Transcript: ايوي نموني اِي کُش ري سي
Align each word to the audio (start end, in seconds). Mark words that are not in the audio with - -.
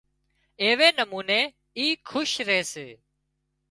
ايوي 0.63 0.89
نموني 0.97 1.41
اِي 1.77 1.87
کُش 2.09 2.31
ري 2.47 2.59
سي 2.71 2.87